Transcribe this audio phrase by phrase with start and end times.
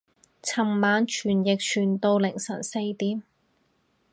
[0.41, 3.21] 尋晚傳譯傳到凌晨四點